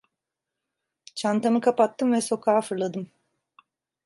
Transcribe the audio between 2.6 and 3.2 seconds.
fırladım.